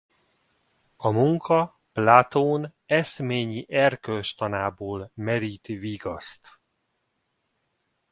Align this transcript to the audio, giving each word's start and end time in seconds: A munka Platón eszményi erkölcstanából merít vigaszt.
A 0.95 1.09
munka 1.11 1.73
Platón 1.93 2.73
eszményi 2.85 3.65
erkölcstanából 3.73 5.11
merít 5.13 5.65
vigaszt. 5.65 6.59